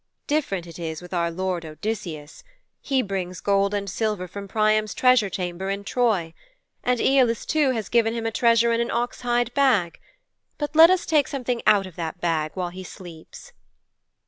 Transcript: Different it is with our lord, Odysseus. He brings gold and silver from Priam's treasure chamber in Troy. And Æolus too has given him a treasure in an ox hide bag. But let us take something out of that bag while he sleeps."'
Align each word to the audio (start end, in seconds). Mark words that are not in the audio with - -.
Different 0.25 0.65
it 0.65 0.79
is 0.79 0.99
with 0.99 1.13
our 1.13 1.29
lord, 1.29 1.63
Odysseus. 1.63 2.43
He 2.81 3.03
brings 3.03 3.39
gold 3.39 3.71
and 3.75 3.87
silver 3.87 4.27
from 4.27 4.47
Priam's 4.47 4.95
treasure 4.95 5.29
chamber 5.29 5.69
in 5.69 5.83
Troy. 5.83 6.33
And 6.83 6.99
Æolus 6.99 7.45
too 7.45 7.69
has 7.73 7.87
given 7.87 8.15
him 8.15 8.25
a 8.25 8.31
treasure 8.31 8.73
in 8.73 8.81
an 8.81 8.89
ox 8.89 9.21
hide 9.21 9.53
bag. 9.53 9.99
But 10.57 10.75
let 10.75 10.89
us 10.89 11.05
take 11.05 11.27
something 11.27 11.61
out 11.67 11.85
of 11.85 11.97
that 11.97 12.19
bag 12.19 12.49
while 12.55 12.69
he 12.69 12.83
sleeps."' 12.83 13.53